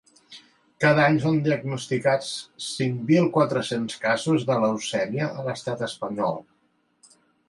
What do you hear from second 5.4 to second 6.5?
a l’estat espanyol.